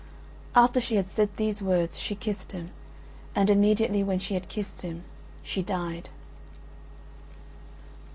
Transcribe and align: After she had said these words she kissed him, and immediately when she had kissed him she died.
After 0.55 0.81
she 0.81 0.95
had 0.95 1.11
said 1.11 1.29
these 1.37 1.61
words 1.61 1.99
she 1.99 2.15
kissed 2.15 2.53
him, 2.53 2.71
and 3.35 3.51
immediately 3.51 4.03
when 4.03 4.17
she 4.17 4.33
had 4.33 4.49
kissed 4.49 4.81
him 4.81 5.03
she 5.43 5.61
died. 5.61 6.09